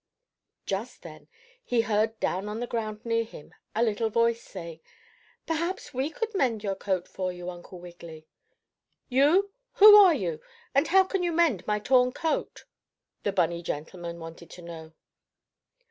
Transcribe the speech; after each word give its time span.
Just 0.65 1.03
then 1.03 1.27
he 1.63 1.81
heard 1.81 2.19
down 2.19 2.49
on 2.49 2.59
the 2.59 2.65
ground 2.65 3.05
near 3.05 3.23
him, 3.23 3.53
a 3.75 3.83
little 3.83 4.09
voice 4.09 4.41
saying: 4.41 4.79
"Perhaps 5.45 5.93
we 5.93 6.09
could 6.09 6.33
mend 6.33 6.63
your 6.63 6.73
coat 6.73 7.07
for 7.07 7.31
you, 7.31 7.51
Uncle 7.51 7.77
Wiggily." 7.79 8.25
"You. 9.09 9.51
Who 9.73 9.93
are 9.95 10.15
you, 10.15 10.41
and 10.73 10.87
how 10.87 11.03
can 11.03 11.21
you 11.21 11.31
mend 11.31 11.67
my 11.67 11.77
torn 11.77 12.11
coat?" 12.13 12.65
the 13.21 13.31
bunny 13.31 13.61
gentleman 13.61 14.17
wanted 14.19 14.49
to 14.49 14.63
know. 14.63 14.93